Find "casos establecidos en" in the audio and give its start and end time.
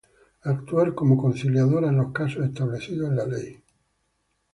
2.11-3.15